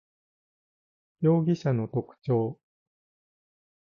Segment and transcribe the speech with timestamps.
[1.19, 2.57] 容疑者の特徴